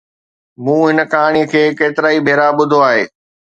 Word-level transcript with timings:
مون 0.63 0.81
هن 0.93 0.99
ڪهاڻي 1.11 1.43
کي 1.51 1.63
ڪيترائي 1.79 2.17
ڀيرا 2.25 2.47
ٻڌو 2.57 2.79
آهي. 2.89 3.03